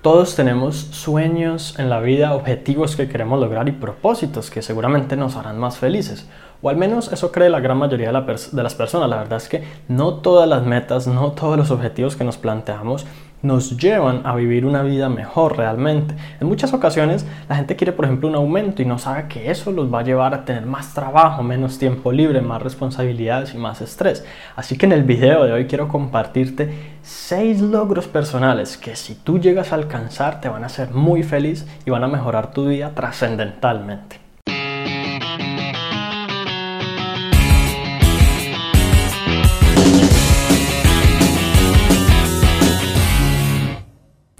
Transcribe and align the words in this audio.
Todos 0.00 0.36
tenemos 0.36 0.76
sueños 0.76 1.76
en 1.76 1.90
la 1.90 1.98
vida, 1.98 2.32
objetivos 2.36 2.94
que 2.94 3.08
queremos 3.08 3.40
lograr 3.40 3.68
y 3.68 3.72
propósitos 3.72 4.48
que 4.48 4.62
seguramente 4.62 5.16
nos 5.16 5.34
harán 5.34 5.58
más 5.58 5.76
felices. 5.76 6.28
O 6.62 6.68
al 6.68 6.76
menos 6.76 7.10
eso 7.10 7.32
cree 7.32 7.50
la 7.50 7.58
gran 7.58 7.78
mayoría 7.78 8.12
de, 8.12 8.62
las 8.62 8.74
personas. 8.76 9.10
La 9.10 9.16
verdad 9.16 9.38
es 9.38 9.48
que 9.48 9.64
no 9.88 10.14
todas 10.18 10.48
las 10.48 10.62
metas, 10.62 11.08
no 11.08 11.32
todos 11.32 11.56
los 11.56 11.72
objetivos 11.72 12.14
que 12.14 12.22
nos 12.22 12.38
planteamos 12.38 13.06
nos 13.42 13.76
llevan 13.76 14.26
a 14.26 14.34
vivir 14.34 14.66
una 14.66 14.82
vida 14.82 15.08
mejor 15.08 15.56
realmente. 15.56 16.14
En 16.40 16.48
muchas 16.48 16.72
ocasiones 16.72 17.26
la 17.48 17.56
gente 17.56 17.76
quiere, 17.76 17.92
por 17.92 18.04
ejemplo, 18.04 18.28
un 18.28 18.34
aumento 18.34 18.82
y 18.82 18.84
no 18.84 18.98
sabe 18.98 19.28
que 19.28 19.50
eso 19.50 19.70
los 19.72 19.92
va 19.92 20.00
a 20.00 20.04
llevar 20.04 20.34
a 20.34 20.44
tener 20.44 20.66
más 20.66 20.94
trabajo, 20.94 21.42
menos 21.42 21.78
tiempo 21.78 22.12
libre, 22.12 22.40
más 22.40 22.62
responsabilidades 22.62 23.54
y 23.54 23.58
más 23.58 23.80
estrés. 23.80 24.24
Así 24.56 24.76
que 24.76 24.86
en 24.86 24.92
el 24.92 25.04
video 25.04 25.44
de 25.44 25.52
hoy 25.52 25.66
quiero 25.66 25.88
compartirte 25.88 26.96
6 27.02 27.60
logros 27.60 28.08
personales 28.08 28.76
que 28.76 28.96
si 28.96 29.14
tú 29.14 29.38
llegas 29.38 29.72
a 29.72 29.76
alcanzar 29.76 30.40
te 30.40 30.48
van 30.48 30.62
a 30.62 30.66
hacer 30.66 30.90
muy 30.90 31.22
feliz 31.22 31.66
y 31.84 31.90
van 31.90 32.04
a 32.04 32.08
mejorar 32.08 32.52
tu 32.52 32.66
vida 32.68 32.90
trascendentalmente. 32.94 34.27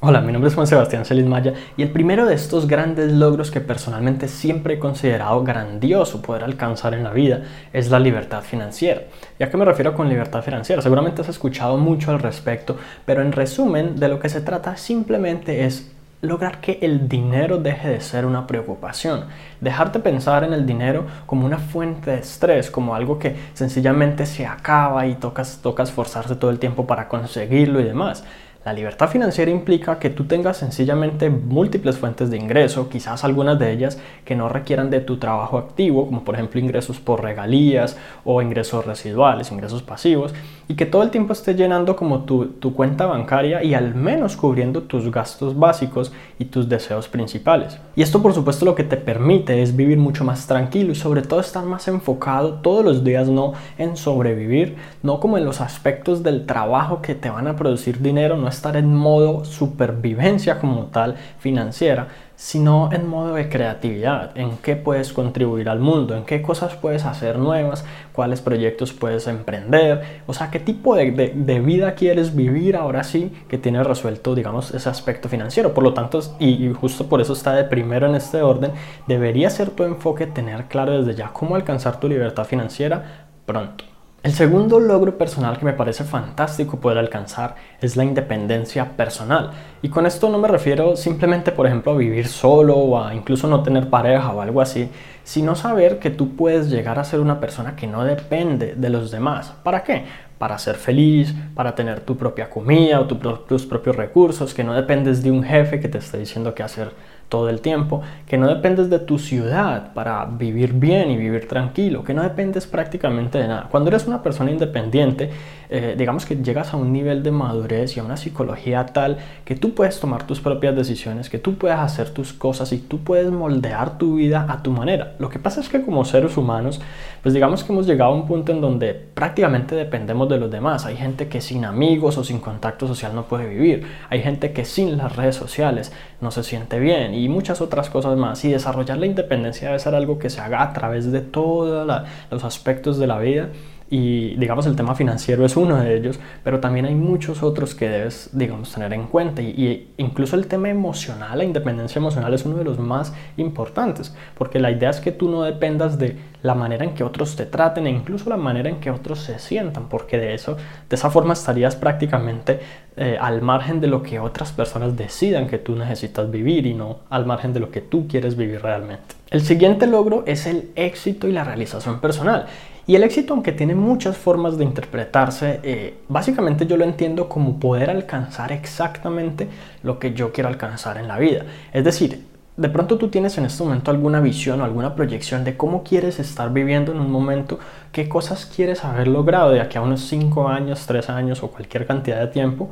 Hola, 0.08 0.22
mi 0.22 0.32
nombre 0.32 0.48
es 0.48 0.54
Juan 0.54 0.66
Sebastián 0.66 1.04
Celis 1.04 1.26
Maya 1.26 1.52
y 1.76 1.82
el 1.82 1.90
primero 1.90 2.24
de 2.24 2.34
estos 2.34 2.66
grandes 2.66 3.12
logros 3.12 3.50
que 3.50 3.60
personalmente 3.60 4.26
siempre 4.26 4.72
he 4.72 4.78
considerado 4.78 5.44
grandioso 5.44 6.22
poder 6.22 6.44
alcanzar 6.44 6.94
en 6.94 7.04
la 7.04 7.10
vida 7.10 7.42
es 7.74 7.90
la 7.90 7.98
libertad 7.98 8.40
financiera. 8.40 9.02
¿Y 9.38 9.42
a 9.42 9.50
qué 9.50 9.58
me 9.58 9.66
refiero 9.66 9.94
con 9.94 10.08
libertad 10.08 10.42
financiera? 10.42 10.80
Seguramente 10.80 11.20
has 11.20 11.28
escuchado 11.28 11.76
mucho 11.76 12.10
al 12.10 12.20
respecto, 12.20 12.78
pero 13.04 13.20
en 13.20 13.32
resumen 13.32 14.00
de 14.00 14.08
lo 14.08 14.18
que 14.18 14.30
se 14.30 14.40
trata 14.40 14.78
simplemente 14.78 15.66
es 15.66 15.92
lograr 16.22 16.62
que 16.62 16.78
el 16.80 17.06
dinero 17.06 17.58
deje 17.58 17.90
de 17.90 18.00
ser 18.00 18.24
una 18.24 18.46
preocupación, 18.46 19.26
dejarte 19.60 19.98
pensar 19.98 20.42
en 20.42 20.54
el 20.54 20.64
dinero 20.64 21.04
como 21.26 21.44
una 21.44 21.58
fuente 21.58 22.12
de 22.12 22.20
estrés, 22.20 22.70
como 22.70 22.94
algo 22.94 23.18
que 23.18 23.36
sencillamente 23.52 24.24
se 24.24 24.46
acaba 24.46 25.06
y 25.06 25.16
tocas, 25.16 25.60
toca 25.62 25.82
esforzarse 25.82 26.34
todo 26.34 26.50
el 26.50 26.58
tiempo 26.58 26.86
para 26.86 27.08
conseguirlo 27.08 27.78
y 27.78 27.84
demás. 27.84 28.24
La 28.68 28.74
libertad 28.74 29.08
financiera 29.08 29.50
implica 29.50 29.98
que 29.98 30.10
tú 30.10 30.24
tengas 30.24 30.58
sencillamente 30.58 31.30
múltiples 31.30 31.96
fuentes 31.96 32.28
de 32.28 32.36
ingreso, 32.36 32.90
quizás 32.90 33.24
algunas 33.24 33.58
de 33.58 33.72
ellas 33.72 33.98
que 34.26 34.36
no 34.36 34.50
requieran 34.50 34.90
de 34.90 35.00
tu 35.00 35.16
trabajo 35.16 35.56
activo, 35.56 36.04
como 36.04 36.22
por 36.22 36.34
ejemplo 36.34 36.60
ingresos 36.60 37.00
por 37.00 37.22
regalías 37.22 37.96
o 38.26 38.42
ingresos 38.42 38.84
residuales, 38.84 39.50
ingresos 39.52 39.82
pasivos, 39.82 40.34
y 40.68 40.74
que 40.74 40.84
todo 40.84 41.02
el 41.02 41.08
tiempo 41.08 41.32
esté 41.32 41.54
llenando 41.54 41.96
como 41.96 42.24
tu, 42.24 42.48
tu 42.48 42.74
cuenta 42.74 43.06
bancaria 43.06 43.64
y 43.64 43.72
al 43.72 43.94
menos 43.94 44.36
cubriendo 44.36 44.82
tus 44.82 45.10
gastos 45.10 45.58
básicos 45.58 46.12
y 46.38 46.44
tus 46.44 46.68
deseos 46.68 47.08
principales. 47.08 47.78
Y 47.96 48.02
esto 48.02 48.20
por 48.20 48.34
supuesto 48.34 48.66
lo 48.66 48.74
que 48.74 48.84
te 48.84 48.98
permite 48.98 49.62
es 49.62 49.74
vivir 49.74 49.96
mucho 49.96 50.24
más 50.24 50.46
tranquilo 50.46 50.92
y 50.92 50.94
sobre 50.94 51.22
todo 51.22 51.40
estar 51.40 51.64
más 51.64 51.88
enfocado 51.88 52.56
todos 52.56 52.84
los 52.84 53.02
días 53.02 53.28
no 53.28 53.54
en 53.78 53.96
sobrevivir, 53.96 54.76
no 55.02 55.20
como 55.20 55.38
en 55.38 55.46
los 55.46 55.62
aspectos 55.62 56.22
del 56.22 56.44
trabajo 56.44 57.00
que 57.00 57.14
te 57.14 57.30
van 57.30 57.46
a 57.46 57.56
producir 57.56 58.02
dinero, 58.02 58.36
no 58.36 58.46
estar 58.58 58.76
en 58.76 58.94
modo 58.94 59.44
supervivencia 59.44 60.58
como 60.58 60.86
tal 60.86 61.14
financiera, 61.38 62.08
sino 62.34 62.90
en 62.92 63.08
modo 63.08 63.34
de 63.34 63.48
creatividad, 63.48 64.36
en 64.36 64.58
qué 64.58 64.76
puedes 64.76 65.12
contribuir 65.12 65.68
al 65.68 65.80
mundo, 65.80 66.16
en 66.16 66.24
qué 66.24 66.40
cosas 66.40 66.76
puedes 66.76 67.04
hacer 67.04 67.38
nuevas, 67.38 67.84
cuáles 68.12 68.40
proyectos 68.40 68.92
puedes 68.92 69.26
emprender, 69.26 70.22
o 70.26 70.34
sea, 70.34 70.50
qué 70.50 70.60
tipo 70.60 70.94
de, 70.94 71.10
de, 71.34 71.60
vida 71.60 71.94
quieres 71.94 72.36
vivir 72.36 72.76
ahora 72.76 73.02
sí 73.02 73.32
que 73.48 73.58
tienes 73.58 73.86
resuelto, 73.86 74.34
digamos, 74.36 74.72
ese 74.72 74.88
aspecto 74.88 75.28
financiero. 75.28 75.74
Por 75.74 75.82
lo 75.82 75.94
tanto, 75.94 76.20
y, 76.38 76.64
y 76.64 76.72
justo 76.72 77.08
por 77.08 77.20
eso 77.20 77.32
está 77.32 77.54
de 77.54 77.64
primero 77.64 78.06
en 78.06 78.14
este 78.14 78.42
orden, 78.42 78.70
debería 79.08 79.50
ser 79.50 79.70
tu 79.70 79.82
enfoque 79.84 80.26
tener 80.26 80.66
claro 80.66 81.02
desde 81.02 81.18
ya 81.18 81.28
cómo 81.32 81.56
alcanzar 81.56 81.98
tu 81.98 82.08
libertad 82.08 82.44
financiera 82.44 83.26
pronto. 83.46 83.87
El 84.20 84.32
segundo 84.32 84.80
logro 84.80 85.16
personal 85.16 85.58
que 85.58 85.64
me 85.64 85.74
parece 85.74 86.02
fantástico 86.02 86.80
poder 86.80 86.98
alcanzar 86.98 87.54
es 87.80 87.96
la 87.96 88.02
independencia 88.02 88.96
personal. 88.96 89.52
Y 89.80 89.90
con 89.90 90.06
esto 90.06 90.28
no 90.28 90.38
me 90.38 90.48
refiero 90.48 90.96
simplemente, 90.96 91.52
por 91.52 91.68
ejemplo, 91.68 91.92
a 91.92 91.96
vivir 91.96 92.26
solo 92.26 92.76
o 92.76 93.00
a 93.00 93.14
incluso 93.14 93.46
no 93.46 93.62
tener 93.62 93.88
pareja 93.88 94.32
o 94.32 94.40
algo 94.40 94.60
así, 94.60 94.88
sino 95.22 95.54
saber 95.54 96.00
que 96.00 96.10
tú 96.10 96.34
puedes 96.34 96.68
llegar 96.68 96.98
a 96.98 97.04
ser 97.04 97.20
una 97.20 97.38
persona 97.38 97.76
que 97.76 97.86
no 97.86 98.02
depende 98.02 98.74
de 98.74 98.90
los 98.90 99.12
demás. 99.12 99.54
¿Para 99.62 99.84
qué? 99.84 100.04
Para 100.36 100.58
ser 100.58 100.74
feliz, 100.74 101.32
para 101.54 101.76
tener 101.76 102.00
tu 102.00 102.16
propia 102.16 102.50
comida 102.50 102.98
o 102.98 103.06
tus 103.06 103.66
propios 103.66 103.94
recursos, 103.94 104.52
que 104.52 104.64
no 104.64 104.74
dependes 104.74 105.22
de 105.22 105.30
un 105.30 105.44
jefe 105.44 105.78
que 105.78 105.88
te 105.88 105.98
esté 105.98 106.18
diciendo 106.18 106.56
qué 106.56 106.64
hacer 106.64 106.90
todo 107.28 107.48
el 107.50 107.60
tiempo, 107.60 108.02
que 108.26 108.38
no 108.38 108.48
dependes 108.48 108.88
de 108.90 108.98
tu 108.98 109.18
ciudad 109.18 109.92
para 109.92 110.24
vivir 110.24 110.72
bien 110.72 111.10
y 111.10 111.16
vivir 111.16 111.46
tranquilo, 111.46 112.02
que 112.02 112.14
no 112.14 112.22
dependes 112.22 112.66
prácticamente 112.66 113.38
de 113.38 113.48
nada. 113.48 113.68
Cuando 113.70 113.90
eres 113.90 114.06
una 114.06 114.22
persona 114.22 114.50
independiente, 114.50 115.30
eh, 115.70 115.94
digamos 115.98 116.24
que 116.24 116.36
llegas 116.36 116.72
a 116.72 116.78
un 116.78 116.92
nivel 116.92 117.22
de 117.22 117.30
madurez 117.30 117.96
y 117.96 118.00
a 118.00 118.04
una 118.04 118.16
psicología 118.16 118.86
tal 118.86 119.18
que 119.44 119.54
tú 119.54 119.74
puedes 119.74 120.00
tomar 120.00 120.26
tus 120.26 120.40
propias 120.40 120.74
decisiones, 120.74 121.28
que 121.28 121.38
tú 121.38 121.56
puedes 121.56 121.78
hacer 121.78 122.10
tus 122.10 122.32
cosas 122.32 122.72
y 122.72 122.78
tú 122.78 123.00
puedes 123.00 123.30
moldear 123.30 123.98
tu 123.98 124.16
vida 124.16 124.46
a 124.48 124.62
tu 124.62 124.70
manera. 124.70 125.14
Lo 125.18 125.28
que 125.28 125.38
pasa 125.38 125.60
es 125.60 125.68
que 125.68 125.82
como 125.82 126.04
seres 126.04 126.36
humanos, 126.36 126.80
pues 127.28 127.34
digamos 127.34 127.62
que 127.62 127.74
hemos 127.74 127.86
llegado 127.86 128.12
a 128.12 128.14
un 128.14 128.26
punto 128.26 128.52
en 128.52 128.62
donde 128.62 128.94
prácticamente 128.94 129.74
dependemos 129.74 130.30
de 130.30 130.38
los 130.38 130.50
demás. 130.50 130.86
Hay 130.86 130.96
gente 130.96 131.28
que 131.28 131.42
sin 131.42 131.66
amigos 131.66 132.16
o 132.16 132.24
sin 132.24 132.38
contacto 132.38 132.88
social 132.88 133.14
no 133.14 133.24
puede 133.24 133.46
vivir. 133.46 133.86
Hay 134.08 134.22
gente 134.22 134.54
que 134.54 134.64
sin 134.64 134.96
las 134.96 135.14
redes 135.14 135.36
sociales 135.36 135.92
no 136.22 136.30
se 136.30 136.42
siente 136.42 136.80
bien 136.80 137.12
y 137.12 137.28
muchas 137.28 137.60
otras 137.60 137.90
cosas 137.90 138.16
más. 138.16 138.42
Y 138.46 138.50
desarrollar 138.50 138.96
la 138.96 139.04
independencia 139.04 139.68
debe 139.68 139.78
ser 139.78 139.94
algo 139.94 140.18
que 140.18 140.30
se 140.30 140.40
haga 140.40 140.62
a 140.62 140.72
través 140.72 141.12
de 141.12 141.20
todos 141.20 141.86
los 142.30 142.44
aspectos 142.44 142.98
de 142.98 143.06
la 143.06 143.18
vida 143.18 143.50
y 143.90 144.36
digamos 144.36 144.66
el 144.66 144.76
tema 144.76 144.94
financiero 144.94 145.44
es 145.46 145.56
uno 145.56 145.76
de 145.76 145.96
ellos, 145.96 146.20
pero 146.44 146.60
también 146.60 146.84
hay 146.84 146.94
muchos 146.94 147.42
otros 147.42 147.74
que 147.74 147.88
debes, 147.88 148.30
digamos, 148.32 148.72
tener 148.72 148.92
en 148.92 149.06
cuenta 149.06 149.40
y, 149.40 149.92
incluso 149.96 150.36
el 150.36 150.46
tema 150.46 150.68
emocional, 150.68 151.38
la 151.38 151.44
independencia 151.44 151.98
emocional 151.98 152.34
es 152.34 152.44
uno 152.44 152.56
de 152.56 152.64
los 152.64 152.78
más 152.78 153.14
importantes, 153.36 154.14
porque 154.36 154.58
la 154.58 154.70
idea 154.70 154.90
es 154.90 155.00
que 155.00 155.12
tú 155.12 155.30
no 155.30 155.42
dependas 155.42 155.98
de 155.98 156.16
la 156.42 156.54
manera 156.54 156.84
en 156.84 156.94
que 156.94 157.02
otros 157.02 157.34
te 157.34 157.46
traten 157.46 157.86
e 157.86 157.90
incluso 157.90 158.28
la 158.28 158.36
manera 158.36 158.68
en 158.68 158.78
que 158.78 158.90
otros 158.90 159.20
se 159.20 159.38
sientan, 159.38 159.88
porque 159.88 160.18
de 160.18 160.34
eso, 160.34 160.56
de 160.88 160.96
esa 160.96 161.10
forma 161.10 161.32
estarías 161.32 161.74
prácticamente 161.74 162.60
eh, 162.96 163.16
al 163.20 163.42
margen 163.42 163.80
de 163.80 163.86
lo 163.86 164.02
que 164.02 164.20
otras 164.20 164.52
personas 164.52 164.96
decidan 164.96 165.46
que 165.46 165.58
tú 165.58 165.74
necesitas 165.74 166.30
vivir 166.30 166.66
y 166.66 166.74
no 166.74 166.98
al 167.08 167.26
margen 167.26 167.52
de 167.52 167.60
lo 167.60 167.70
que 167.70 167.80
tú 167.80 168.06
quieres 168.06 168.36
vivir 168.36 168.60
realmente. 168.60 169.14
El 169.30 169.40
siguiente 169.42 169.86
logro 169.86 170.24
es 170.26 170.46
el 170.46 170.70
éxito 170.74 171.26
y 171.28 171.32
la 171.32 171.44
realización 171.44 172.00
personal. 172.00 172.46
Y 172.88 172.96
el 172.96 173.02
éxito, 173.02 173.34
aunque 173.34 173.52
tiene 173.52 173.74
muchas 173.74 174.16
formas 174.16 174.56
de 174.56 174.64
interpretarse, 174.64 175.60
eh, 175.62 175.98
básicamente 176.08 176.66
yo 176.66 176.78
lo 176.78 176.84
entiendo 176.84 177.28
como 177.28 177.60
poder 177.60 177.90
alcanzar 177.90 178.50
exactamente 178.50 179.46
lo 179.82 179.98
que 179.98 180.14
yo 180.14 180.32
quiero 180.32 180.48
alcanzar 180.48 180.96
en 180.96 181.06
la 181.06 181.18
vida. 181.18 181.44
Es 181.74 181.84
decir, 181.84 182.24
de 182.56 182.68
pronto 182.70 182.96
tú 182.96 183.08
tienes 183.08 183.36
en 183.36 183.44
este 183.44 183.62
momento 183.62 183.90
alguna 183.90 184.20
visión 184.20 184.62
o 184.62 184.64
alguna 184.64 184.94
proyección 184.94 185.44
de 185.44 185.54
cómo 185.54 185.82
quieres 185.82 186.18
estar 186.18 186.50
viviendo 186.50 186.92
en 186.92 187.00
un 187.00 187.10
momento, 187.10 187.58
qué 187.92 188.08
cosas 188.08 188.46
quieres 188.46 188.82
haber 188.86 189.06
logrado 189.06 189.50
de 189.50 189.60
aquí 189.60 189.76
a 189.76 189.82
unos 189.82 190.00
5 190.08 190.48
años, 190.48 190.86
3 190.86 191.10
años 191.10 191.42
o 191.42 191.48
cualquier 191.48 191.86
cantidad 191.86 192.18
de 192.18 192.28
tiempo 192.28 192.70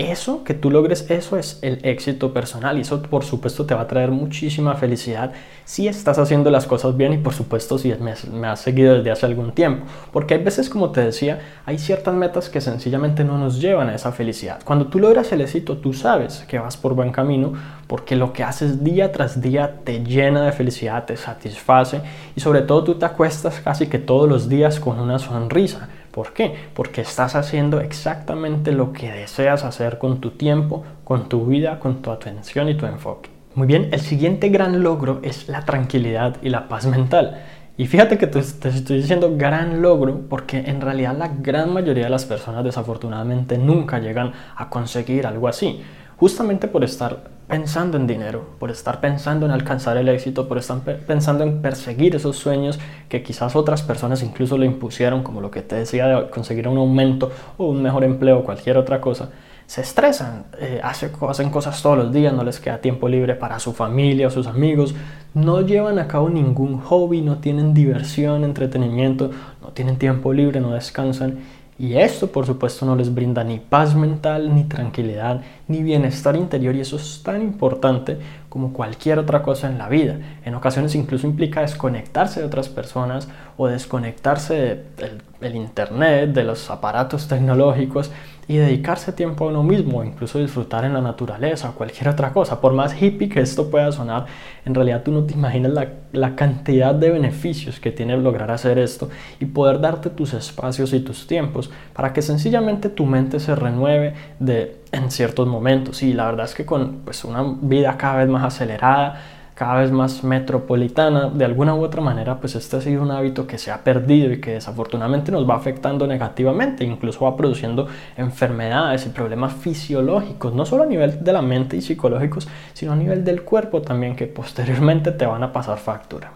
eso, 0.00 0.44
que 0.44 0.54
tú 0.54 0.70
logres 0.70 1.10
eso 1.10 1.36
es 1.36 1.58
el 1.62 1.80
éxito 1.82 2.32
personal 2.32 2.78
y 2.78 2.82
eso 2.82 3.02
por 3.02 3.24
supuesto 3.24 3.66
te 3.66 3.74
va 3.74 3.82
a 3.82 3.86
traer 3.86 4.10
muchísima 4.10 4.74
felicidad 4.74 5.32
si 5.64 5.88
estás 5.88 6.18
haciendo 6.18 6.50
las 6.50 6.66
cosas 6.66 6.96
bien 6.96 7.12
y 7.12 7.18
por 7.18 7.32
supuesto 7.32 7.78
si 7.78 7.92
me, 7.94 8.46
has 8.48 8.60
seguido 8.60 8.96
desde 8.96 9.10
hace 9.10 9.26
algún 9.26 9.52
tiempo. 9.52 9.86
Porque 10.12 10.34
hay 10.34 10.42
veces, 10.42 10.68
como 10.68 10.90
te 10.90 11.00
decía, 11.00 11.40
hay 11.64 11.78
ciertas 11.78 12.14
metas 12.14 12.48
que 12.48 12.60
sencillamente 12.60 13.24
no 13.24 13.38
nos 13.38 13.60
llevan 13.60 13.88
a 13.88 13.94
esa 13.94 14.12
felicidad. 14.12 14.60
Cuando 14.64 14.86
tú 14.86 14.98
logras 14.98 15.30
el 15.32 15.40
éxito, 15.40 15.78
tú 15.78 15.92
sabes 15.92 16.44
que 16.48 16.58
vas 16.58 16.76
por 16.76 16.94
buen 16.94 17.12
camino 17.12 17.52
porque 17.86 18.16
lo 18.16 18.32
que 18.32 18.42
haces 18.42 18.82
día 18.82 19.12
tras 19.12 19.40
día 19.40 19.80
te 19.84 20.02
llena 20.04 20.44
de 20.44 20.52
felicidad, 20.52 21.04
te 21.04 21.16
satisface 21.16 22.00
y 22.34 22.40
sobre 22.40 22.62
todo 22.62 22.84
tú 22.84 22.94
te 22.96 23.06
acuestas 23.06 23.60
casi 23.60 23.86
que 23.86 23.98
todos 23.98 24.28
los 24.28 24.48
días 24.48 24.80
con 24.80 24.98
una 24.98 25.18
sonrisa 25.18 25.88
¿Por 26.10 26.32
qué? 26.32 26.54
Porque 26.74 27.02
estás 27.02 27.36
haciendo 27.36 27.80
exactamente 27.80 28.72
lo 28.72 28.92
que 28.92 29.10
deseas 29.10 29.64
hacer 29.64 29.98
con 29.98 30.20
tu 30.20 30.30
tiempo, 30.30 30.82
con 31.04 31.28
tu 31.28 31.46
vida, 31.46 31.78
con 31.78 32.02
tu 32.02 32.10
atención 32.10 32.68
y 32.68 32.74
tu 32.74 32.86
enfoque. 32.86 33.30
Muy 33.54 33.66
bien, 33.66 33.88
el 33.92 34.00
siguiente 34.00 34.48
gran 34.48 34.82
logro 34.82 35.20
es 35.22 35.48
la 35.48 35.64
tranquilidad 35.64 36.36
y 36.42 36.48
la 36.50 36.68
paz 36.68 36.86
mental. 36.86 37.42
Y 37.76 37.86
fíjate 37.86 38.18
que 38.18 38.26
te, 38.26 38.40
estoy 38.40 38.98
diciendo 38.98 39.36
gran 39.36 39.80
logro 39.80 40.20
porque 40.28 40.58
en 40.58 40.80
realidad 40.80 41.16
la 41.16 41.28
gran 41.28 41.72
mayoría 41.72 42.04
de 42.04 42.10
las 42.10 42.26
personas 42.26 42.62
desafortunadamente 42.62 43.56
nunca 43.56 43.98
llegan 43.98 44.32
a 44.54 44.68
conseguir 44.68 45.26
algo 45.26 45.48
así, 45.48 45.80
justamente 46.16 46.68
por 46.68 46.84
estar 46.84 47.30
pensando 47.50 47.98
en 47.98 48.06
dinero, 48.06 48.46
por 48.58 48.70
estar 48.70 49.00
pensando 49.00 49.44
en 49.44 49.52
alcanzar 49.52 49.96
el 49.96 50.08
éxito, 50.08 50.48
por 50.48 50.56
estar 50.56 50.80
pensando 50.80 51.44
en 51.44 51.60
perseguir 51.60 52.16
esos 52.16 52.36
sueños 52.36 52.78
que 53.08 53.22
quizás 53.22 53.56
otras 53.56 53.82
personas 53.82 54.22
incluso 54.22 54.56
le 54.56 54.66
impusieron, 54.66 55.22
como 55.22 55.40
lo 55.40 55.50
que 55.50 55.60
te 55.60 55.76
decía 55.76 56.06
de 56.06 56.30
conseguir 56.30 56.68
un 56.68 56.78
aumento 56.78 57.30
o 57.58 57.66
un 57.66 57.82
mejor 57.82 58.04
empleo 58.04 58.38
o 58.38 58.44
cualquier 58.44 58.78
otra 58.78 59.00
cosa, 59.00 59.30
se 59.66 59.82
estresan, 59.82 60.46
eh, 60.58 60.80
hacen 60.82 61.50
cosas 61.50 61.80
todos 61.80 61.96
los 61.96 62.12
días, 62.12 62.32
no 62.32 62.42
les 62.42 62.58
queda 62.58 62.78
tiempo 62.78 63.08
libre 63.08 63.36
para 63.36 63.60
su 63.60 63.72
familia 63.72 64.26
o 64.26 64.30
sus 64.30 64.48
amigos, 64.48 64.96
no 65.32 65.60
llevan 65.60 66.00
a 66.00 66.08
cabo 66.08 66.28
ningún 66.28 66.80
hobby, 66.80 67.20
no 67.20 67.38
tienen 67.38 67.72
diversión, 67.72 68.42
entretenimiento, 68.42 69.30
no 69.62 69.68
tienen 69.68 69.96
tiempo 69.96 70.32
libre, 70.32 70.60
no 70.60 70.72
descansan 70.72 71.38
y 71.80 71.96
esto, 71.96 72.30
por 72.30 72.44
supuesto, 72.44 72.84
no 72.84 72.94
les 72.94 73.14
brinda 73.14 73.42
ni 73.42 73.58
paz 73.58 73.94
mental, 73.94 74.54
ni 74.54 74.64
tranquilidad, 74.64 75.40
ni 75.66 75.82
bienestar 75.82 76.36
interior. 76.36 76.74
Y 76.74 76.80
eso 76.80 76.96
es 76.96 77.22
tan 77.22 77.40
importante 77.40 78.18
como 78.50 78.74
cualquier 78.74 79.18
otra 79.18 79.40
cosa 79.40 79.70
en 79.70 79.78
la 79.78 79.88
vida. 79.88 80.18
En 80.44 80.54
ocasiones 80.54 80.94
incluso 80.94 81.26
implica 81.26 81.62
desconectarse 81.62 82.40
de 82.40 82.46
otras 82.46 82.68
personas 82.68 83.30
o 83.56 83.66
desconectarse 83.66 84.84
del 84.98 85.22
Internet, 85.42 86.30
de 86.32 86.44
los 86.44 86.70
aparatos 86.70 87.28
tecnológicos 87.28 88.10
y 88.48 88.56
dedicarse 88.56 89.12
tiempo 89.12 89.44
a 89.44 89.48
uno 89.48 89.62
mismo, 89.62 90.02
incluso 90.02 90.40
disfrutar 90.40 90.84
en 90.84 90.92
la 90.92 91.00
naturaleza 91.00 91.70
o 91.70 91.74
cualquier 91.74 92.08
otra 92.08 92.32
cosa. 92.32 92.60
Por 92.60 92.72
más 92.72 93.00
hippie 93.00 93.28
que 93.28 93.40
esto 93.40 93.70
pueda 93.70 93.92
sonar, 93.92 94.26
en 94.64 94.74
realidad 94.74 95.02
tú 95.04 95.12
no 95.12 95.22
te 95.22 95.34
imaginas 95.34 95.72
la, 95.72 95.88
la 96.12 96.34
cantidad 96.34 96.94
de 96.94 97.10
beneficios 97.10 97.78
que 97.78 97.92
tiene 97.92 98.16
lograr 98.16 98.50
hacer 98.50 98.78
esto 98.78 99.08
y 99.38 99.44
poder 99.44 99.80
darte 99.80 100.10
tus 100.10 100.34
espacios 100.34 100.92
y 100.92 101.00
tus 101.00 101.26
tiempos 101.26 101.70
para 101.94 102.12
que 102.12 102.22
sencillamente 102.22 102.88
tu 102.88 103.06
mente 103.06 103.38
se 103.38 103.54
renueve 103.54 104.14
de, 104.40 104.80
en 104.92 105.10
ciertos 105.10 105.46
momentos. 105.46 106.02
Y 106.02 106.12
la 106.12 106.26
verdad 106.26 106.46
es 106.46 106.54
que 106.54 106.66
con 106.66 107.02
pues, 107.04 107.24
una 107.24 107.44
vida 107.60 107.96
cada 107.96 108.16
vez 108.16 108.28
más 108.28 108.44
acelerada, 108.44 109.20
cada 109.60 109.82
vez 109.82 109.92
más 109.92 110.24
metropolitana, 110.24 111.28
de 111.28 111.44
alguna 111.44 111.74
u 111.74 111.84
otra 111.84 112.00
manera, 112.00 112.40
pues 112.40 112.54
este 112.54 112.78
ha 112.78 112.80
sido 112.80 113.02
un 113.02 113.10
hábito 113.10 113.46
que 113.46 113.58
se 113.58 113.70
ha 113.70 113.84
perdido 113.84 114.32
y 114.32 114.40
que 114.40 114.52
desafortunadamente 114.52 115.30
nos 115.30 115.46
va 115.46 115.54
afectando 115.54 116.06
negativamente, 116.06 116.82
incluso 116.82 117.26
va 117.26 117.36
produciendo 117.36 117.86
enfermedades 118.16 119.04
y 119.04 119.10
problemas 119.10 119.52
fisiológicos, 119.52 120.54
no 120.54 120.64
solo 120.64 120.84
a 120.84 120.86
nivel 120.86 121.22
de 121.22 121.32
la 121.34 121.42
mente 121.42 121.76
y 121.76 121.82
psicológicos, 121.82 122.48
sino 122.72 122.92
a 122.92 122.96
nivel 122.96 123.22
del 123.22 123.42
cuerpo 123.42 123.82
también, 123.82 124.16
que 124.16 124.26
posteriormente 124.26 125.12
te 125.12 125.26
van 125.26 125.42
a 125.42 125.52
pasar 125.52 125.76
factura. 125.76 126.32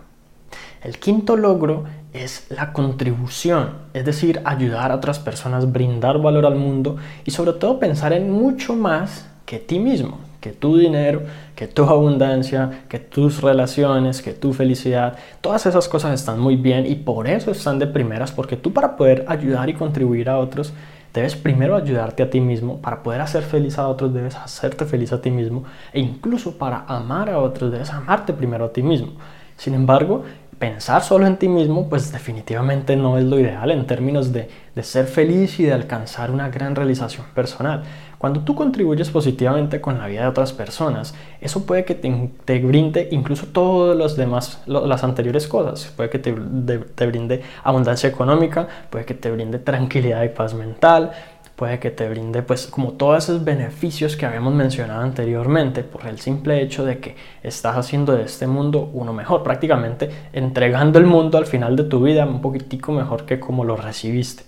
El 0.82 0.99
quinto 0.99 1.38
logro 1.38 1.85
es 2.12 2.47
la 2.50 2.75
contribución, 2.75 3.70
es 3.94 4.05
decir, 4.05 4.43
ayudar 4.44 4.93
a 4.93 4.97
otras 4.97 5.19
personas, 5.19 5.73
brindar 5.73 6.20
valor 6.20 6.44
al 6.44 6.56
mundo 6.56 6.97
y 7.25 7.31
sobre 7.31 7.55
todo 7.55 7.81
pensar 7.81 8.12
en 8.12 8.31
mucho 8.31 8.77
más 8.77 9.31
que 9.47 9.61
ti 9.61 9.79
mismo 9.79 10.19
que 10.44 10.52
tu 10.52 10.76
dinero, 10.76 11.23
que 11.56 11.67
tu 11.67 11.85
abundancia, 11.85 12.82
que 12.91 12.99
tus 12.99 13.41
relaciones, 13.41 14.20
que 14.20 14.35
tu 14.35 14.52
felicidad, 14.52 15.17
todas 15.41 15.64
esas 15.64 15.88
cosas 15.88 16.12
están 16.12 16.38
muy 16.38 16.56
bien 16.56 16.85
y 16.85 16.96
por 16.96 17.29
eso 17.29 17.50
están 17.50 17.79
de 17.79 17.87
primeras, 17.87 18.31
porque 18.31 18.58
tú 18.58 18.70
para 18.70 18.94
poder 18.94 19.25
ayudar 19.26 19.70
y 19.70 19.73
contribuir 19.73 20.29
a 20.29 20.38
otros, 20.38 20.75
debes 21.14 21.35
primero 21.35 21.76
ayudarte 21.76 22.23
a 22.23 22.29
ti 22.29 22.43
mismo, 22.43 22.76
para 22.76 23.02
poder 23.02 23.23
hacer 23.23 23.43
feliz 23.43 23.79
a 23.79 23.88
otros 23.88 24.12
debes 24.12 24.37
hacerte 24.37 24.85
feliz 24.85 25.14
a 25.14 25.23
ti 25.23 25.31
mismo 25.31 25.64
e 25.94 26.00
incluso 26.00 26.58
para 26.58 26.85
amar 26.88 27.31
a 27.31 27.38
otros 27.38 27.73
debes 27.73 27.91
amarte 27.91 28.35
primero 28.35 28.67
a 28.67 28.73
ti 28.75 28.82
mismo. 28.82 29.12
Sin 29.56 29.73
embargo, 29.73 30.25
pensar 30.58 31.02
solo 31.02 31.26
en 31.26 31.38
ti 31.38 31.49
mismo, 31.49 31.88
pues 31.88 32.12
definitivamente 32.12 32.96
no 32.96 33.17
es 33.17 33.25
lo 33.25 33.41
ideal 33.41 33.70
en 33.70 33.87
términos 33.87 34.31
de, 34.31 34.50
de, 34.75 34.82
ser 34.82 35.06
feliz 35.06 35.58
y 35.58 35.64
de 35.64 35.73
alcanzar 35.73 36.31
una 36.31 36.50
gran 36.50 36.75
realización 36.75 37.25
personal. 37.35 37.82
Cuando 38.25 38.41
tú 38.41 38.55
contribuyes 38.55 39.11
positivamente 39.11 39.82
con 39.82 39.99
la 39.99 40.06
vida 40.06 40.23
de 40.23 40.29
otras 40.29 40.55
personas, 40.55 41.15
eso 41.43 41.67
puede 41.67 41.85
que 41.85 41.94
te, 41.94 42.59
brinde 42.59 43.09
incluso 43.11 43.44
todas 43.49 43.94
las 43.99 44.17
demás, 44.17 44.62
las 44.65 45.05
anteriores 45.05 45.47
cosas. 45.47 45.93
Puede 45.94 46.09
que 46.09 46.19
te, 46.19 46.32
te 46.32 47.06
brinde 47.06 47.43
abundancia 47.62 48.09
económica, 48.09 48.67
puede 48.88 49.05
que 49.05 49.12
te 49.12 49.31
brinde 49.31 49.59
tranquilidad 49.59 50.23
y 50.23 50.31
paz 50.31 50.55
mental, 50.55 51.11
puede 51.55 51.79
que 51.79 51.91
te 51.91 52.09
brinde 52.09 52.43
pues 52.43 52.67
como 52.67 52.93
todos 52.93 53.25
esos 53.25 53.44
beneficios 53.44 54.17
que 54.17 54.25
habíamos 54.25 54.55
mencionado 54.55 55.03
anteriormente 55.03 55.82
por 55.85 56.06
el 56.06 56.19
simple 56.19 56.62
hecho 56.62 56.87
de 56.87 57.00
que 57.00 57.17
estás 57.43 57.77
haciendo 57.77 58.15
de 58.15 58.23
este 58.23 58.47
mundo 58.47 58.88
uno 58.94 59.12
mejor, 59.12 59.43
prácticamente 59.43 60.09
entregando 60.32 60.99
el 60.99 61.05
mundo 61.05 61.37
al 61.37 61.44
final 61.44 61.77
de 61.77 61.85
tu 61.85 62.03
vida 62.03 62.25
un 62.25 62.41
poquitico 62.41 62.91
mejor 62.91 63.27
que 63.27 63.38
como 63.38 63.65
lo 63.65 63.77
recibiste. 63.77 64.44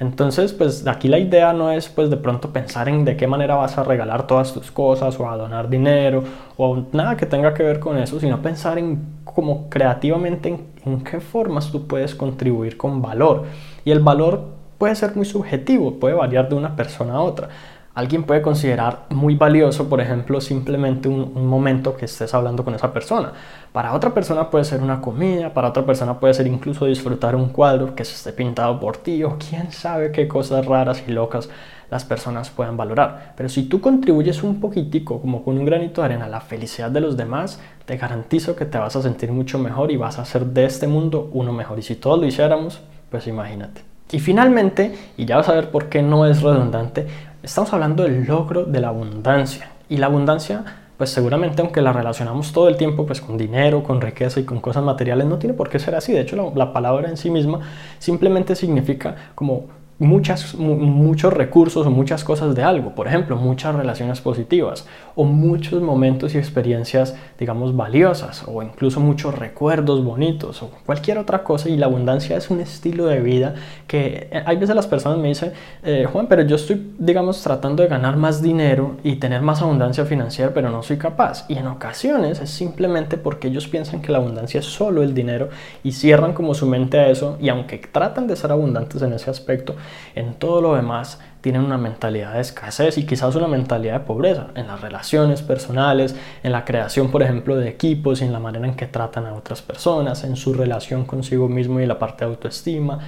Entonces, 0.00 0.54
pues 0.54 0.86
aquí 0.86 1.08
la 1.08 1.18
idea 1.18 1.52
no 1.52 1.70
es 1.70 1.90
pues 1.90 2.08
de 2.08 2.16
pronto 2.16 2.50
pensar 2.54 2.88
en 2.88 3.04
de 3.04 3.18
qué 3.18 3.26
manera 3.26 3.54
vas 3.56 3.76
a 3.76 3.84
regalar 3.84 4.26
todas 4.26 4.54
tus 4.54 4.70
cosas 4.70 5.20
o 5.20 5.28
a 5.28 5.36
donar 5.36 5.68
dinero 5.68 6.24
o 6.56 6.84
nada 6.92 7.18
que 7.18 7.26
tenga 7.26 7.52
que 7.52 7.62
ver 7.62 7.80
con 7.80 7.98
eso, 7.98 8.18
sino 8.18 8.40
pensar 8.40 8.78
en 8.78 9.20
cómo 9.24 9.68
creativamente 9.68 10.48
en, 10.48 10.66
en 10.86 11.04
qué 11.04 11.20
formas 11.20 11.70
tú 11.70 11.86
puedes 11.86 12.14
contribuir 12.14 12.78
con 12.78 13.02
valor. 13.02 13.44
Y 13.84 13.90
el 13.90 14.00
valor 14.00 14.42
puede 14.78 14.94
ser 14.94 15.14
muy 15.14 15.26
subjetivo, 15.26 16.00
puede 16.00 16.14
variar 16.14 16.48
de 16.48 16.54
una 16.54 16.74
persona 16.74 17.14
a 17.14 17.20
otra. 17.20 17.50
Alguien 17.92 18.22
puede 18.22 18.40
considerar 18.40 19.06
muy 19.10 19.34
valioso, 19.34 19.88
por 19.88 20.00
ejemplo, 20.00 20.40
simplemente 20.40 21.08
un, 21.08 21.46
momento 21.46 21.96
que 21.96 22.04
estés 22.04 22.32
hablando 22.34 22.64
con 22.64 22.74
esa 22.74 22.92
persona. 22.92 23.32
Para 23.72 23.94
otra 23.94 24.14
persona 24.14 24.48
puede 24.48 24.64
ser 24.64 24.80
una 24.80 25.00
comida, 25.00 25.52
para 25.52 25.68
otra 25.68 25.84
persona 25.84 26.20
puede 26.20 26.34
ser 26.34 26.46
incluso 26.46 26.86
disfrutar 26.86 27.34
un 27.34 27.48
cuadro 27.48 27.96
que 27.96 28.04
se 28.04 28.14
esté 28.14 28.32
pintado 28.32 28.78
por 28.78 28.96
ti 28.98 29.24
o 29.24 29.36
quién 29.38 29.72
sabe 29.72 30.12
qué 30.12 30.28
cosas 30.28 30.66
raras 30.66 31.02
y 31.06 31.10
locas 31.10 31.48
las 31.90 32.04
personas 32.04 32.48
puedan 32.50 32.76
valorar. 32.76 33.34
Pero 33.36 33.48
si 33.48 33.64
tú 33.64 33.80
contribuyes 33.80 34.44
un 34.44 34.60
poquitico, 34.60 35.20
como 35.20 35.42
con 35.42 35.58
un 35.58 35.64
granito 35.64 36.00
de 36.00 36.06
arena, 36.06 36.26
a 36.26 36.28
la 36.28 36.40
felicidad 36.40 36.92
de 36.92 37.00
los 37.00 37.16
demás, 37.16 37.60
te 37.86 37.96
garantizo 37.96 38.54
que 38.54 38.66
te 38.66 38.78
vas 38.78 38.94
a 38.94 39.02
sentir 39.02 39.32
mucho 39.32 39.58
mejor 39.58 39.90
y 39.90 39.96
vas 39.96 40.20
a 40.20 40.22
hacer 40.22 40.46
de 40.46 40.64
este 40.64 40.86
mundo 40.86 41.28
uno 41.32 41.52
mejor. 41.52 41.80
Y 41.80 41.82
si 41.82 41.96
todos 41.96 42.20
lo 42.20 42.26
hiciéramos, 42.26 42.80
pues 43.10 43.26
imagínate. 43.26 43.82
Y 44.12 44.18
finalmente, 44.18 44.94
y 45.16 45.24
ya 45.24 45.36
vas 45.36 45.48
a 45.48 45.54
ver 45.54 45.70
por 45.70 45.88
qué 45.88 46.02
no 46.02 46.26
es 46.26 46.42
redundante, 46.42 47.06
estamos 47.42 47.72
hablando 47.72 48.02
del 48.02 48.26
logro 48.26 48.64
de 48.64 48.80
la 48.80 48.88
abundancia. 48.88 49.70
Y 49.88 49.96
la 49.96 50.06
abundancia, 50.06 50.64
pues 50.96 51.10
seguramente 51.10 51.62
aunque 51.62 51.82
la 51.82 51.92
relacionamos 51.92 52.52
todo 52.52 52.68
el 52.68 52.76
tiempo 52.76 53.06
pues 53.06 53.20
con 53.20 53.36
dinero, 53.36 53.82
con 53.82 54.00
riqueza 54.00 54.40
y 54.40 54.44
con 54.44 54.60
cosas 54.60 54.84
materiales, 54.84 55.26
no 55.26 55.38
tiene 55.38 55.54
por 55.54 55.68
qué 55.68 55.78
ser 55.78 55.94
así. 55.94 56.12
De 56.12 56.20
hecho, 56.20 56.36
la, 56.36 56.50
la 56.54 56.72
palabra 56.72 57.08
en 57.08 57.16
sí 57.16 57.30
misma 57.30 57.60
simplemente 57.98 58.54
significa 58.54 59.16
como 59.34 59.66
muchas, 60.00 60.54
muchos 60.54 61.32
recursos 61.32 61.86
o 61.86 61.90
muchas 61.90 62.24
cosas 62.24 62.54
de 62.54 62.62
algo, 62.62 62.94
por 62.94 63.06
ejemplo, 63.06 63.36
muchas 63.36 63.74
relaciones 63.74 64.20
positivas 64.22 64.86
o 65.14 65.24
muchos 65.24 65.82
momentos 65.82 66.34
y 66.34 66.38
experiencias, 66.38 67.14
digamos, 67.38 67.76
valiosas 67.76 68.44
o 68.46 68.62
incluso 68.62 68.98
muchos 68.98 69.38
recuerdos 69.38 70.02
bonitos 70.02 70.62
o 70.62 70.70
cualquier 70.86 71.18
otra 71.18 71.44
cosa 71.44 71.68
y 71.68 71.76
la 71.76 71.84
abundancia 71.84 72.38
es 72.38 72.48
un 72.48 72.60
estilo 72.60 73.06
de 73.06 73.20
vida 73.20 73.54
que 73.86 74.28
eh, 74.32 74.42
hay 74.46 74.56
veces 74.56 74.74
las 74.74 74.86
personas 74.86 75.18
me 75.18 75.28
dicen, 75.28 75.52
eh, 75.82 76.08
Juan, 76.10 76.26
pero 76.28 76.42
yo 76.42 76.56
estoy, 76.56 76.94
digamos, 76.98 77.42
tratando 77.42 77.82
de 77.82 77.90
ganar 77.90 78.16
más 78.16 78.40
dinero 78.40 78.96
y 79.04 79.16
tener 79.16 79.42
más 79.42 79.60
abundancia 79.60 80.06
financiera, 80.06 80.52
pero 80.54 80.70
no 80.70 80.82
soy 80.82 80.96
capaz. 80.96 81.44
Y 81.48 81.58
en 81.58 81.66
ocasiones 81.66 82.40
es 82.40 82.48
simplemente 82.48 83.18
porque 83.18 83.48
ellos 83.48 83.68
piensan 83.68 84.00
que 84.00 84.12
la 84.12 84.18
abundancia 84.18 84.60
es 84.60 84.66
solo 84.66 85.02
el 85.02 85.12
dinero 85.12 85.50
y 85.84 85.92
cierran 85.92 86.32
como 86.32 86.54
su 86.54 86.66
mente 86.66 86.98
a 86.98 87.08
eso 87.10 87.36
y 87.38 87.50
aunque 87.50 87.76
tratan 87.78 88.26
de 88.26 88.36
ser 88.36 88.50
abundantes 88.50 89.02
en 89.02 89.12
ese 89.12 89.28
aspecto, 89.28 89.74
en 90.14 90.34
todo 90.34 90.60
lo 90.60 90.74
demás 90.74 91.20
tienen 91.40 91.64
una 91.64 91.78
mentalidad 91.78 92.34
de 92.34 92.40
escasez 92.40 92.98
y 92.98 93.06
quizás 93.06 93.34
una 93.34 93.48
mentalidad 93.48 94.00
de 94.00 94.06
pobreza 94.06 94.48
en 94.54 94.66
las 94.66 94.80
relaciones 94.80 95.42
personales, 95.42 96.14
en 96.42 96.52
la 96.52 96.64
creación, 96.64 97.10
por 97.10 97.22
ejemplo, 97.22 97.56
de 97.56 97.68
equipos 97.68 98.20
en 98.22 98.32
la 98.32 98.40
manera 98.40 98.66
en 98.66 98.74
que 98.74 98.86
tratan 98.86 99.26
a 99.26 99.34
otras 99.34 99.62
personas, 99.62 100.24
en 100.24 100.36
su 100.36 100.52
relación 100.52 101.04
consigo 101.04 101.48
mismo 101.48 101.80
y 101.80 101.86
la 101.86 101.98
parte 101.98 102.24
de 102.24 102.30
autoestima, 102.30 102.98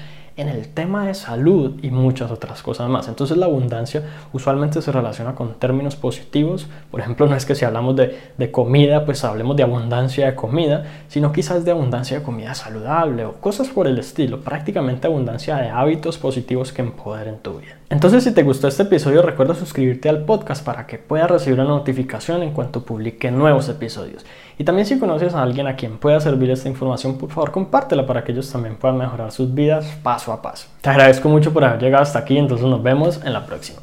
en 0.42 0.48
el 0.48 0.68
tema 0.68 1.06
de 1.06 1.14
salud 1.14 1.78
y 1.82 1.90
muchas 1.90 2.30
otras 2.30 2.62
cosas 2.62 2.88
más. 2.88 3.08
Entonces 3.08 3.36
la 3.36 3.46
abundancia 3.46 4.02
usualmente 4.32 4.82
se 4.82 4.92
relaciona 4.92 5.34
con 5.34 5.54
términos 5.54 5.96
positivos. 5.96 6.68
Por 6.90 7.00
ejemplo, 7.00 7.26
no 7.26 7.36
es 7.36 7.46
que 7.46 7.54
si 7.54 7.64
hablamos 7.64 7.96
de, 7.96 8.18
de, 8.36 8.50
comida, 8.50 9.04
pues 9.04 9.24
hablemos 9.24 9.56
de 9.56 9.62
abundancia 9.62 10.26
de 10.26 10.34
comida, 10.34 10.84
sino 11.08 11.32
quizás 11.32 11.64
de 11.64 11.70
abundancia 11.70 12.18
de 12.18 12.24
comida 12.24 12.54
saludable 12.54 13.24
o 13.24 13.34
cosas 13.34 13.68
por 13.68 13.86
el 13.86 13.98
estilo. 13.98 14.40
Prácticamente 14.40 15.06
abundancia 15.06 15.56
de 15.56 15.70
hábitos 15.70 16.18
positivos 16.18 16.72
que 16.72 16.82
empoderen 16.82 17.38
tu 17.38 17.58
vida. 17.58 17.76
Entonces, 17.92 18.24
si 18.24 18.32
te 18.32 18.42
gustó 18.42 18.68
este 18.68 18.84
episodio, 18.84 19.20
recuerda 19.20 19.54
suscribirte 19.54 20.08
al 20.08 20.24
podcast 20.24 20.64
para 20.64 20.86
que 20.86 20.96
puedas 20.96 21.30
recibir 21.30 21.60
una 21.60 21.68
notificación 21.68 22.42
en 22.42 22.52
cuanto 22.52 22.86
publique 22.86 23.30
nuevos 23.30 23.68
episodios. 23.68 24.24
Y 24.58 24.64
también 24.64 24.86
si 24.86 24.98
conoces 24.98 25.34
a 25.34 25.42
alguien 25.42 25.66
a 25.66 25.76
quien 25.76 25.98
pueda 25.98 26.18
servir 26.18 26.50
esta 26.50 26.70
información, 26.70 27.18
por 27.18 27.30
favor 27.30 27.52
compártela 27.52 28.06
para 28.06 28.24
que 28.24 28.32
ellos 28.32 28.50
también 28.50 28.76
puedan 28.76 28.96
mejorar 28.96 29.30
sus 29.30 29.52
vidas 29.52 29.84
a 30.32 30.42
paso. 30.42 30.66
Te 30.80 30.90
agradezco 30.90 31.28
mucho 31.28 31.52
por 31.52 31.64
haber 31.64 31.80
llegado 31.80 32.02
hasta 32.02 32.20
aquí, 32.20 32.38
entonces 32.38 32.66
nos 32.66 32.82
vemos 32.82 33.20
en 33.24 33.32
la 33.32 33.44
próxima. 33.44 33.82